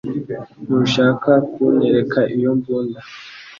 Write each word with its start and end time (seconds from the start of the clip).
Ntushaka 0.65 1.31
kunyereka 1.53 2.19
iyo 2.37 2.51
mbunda 2.57 2.99